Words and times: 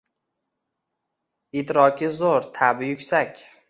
Idroki 1.63 2.13
zoʼr, 2.19 2.53
taʼbi 2.59 2.93
yuksak 2.95 3.33